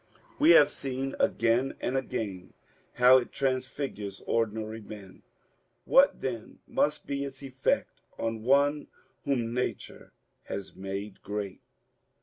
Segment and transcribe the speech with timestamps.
[0.39, 2.53] We have seen again and again
[2.97, 5.21] bow it transfigures ordinary men.
[5.85, 8.87] What then must be its effect on one
[9.25, 10.11] whom Nature
[10.45, 11.61] has made great.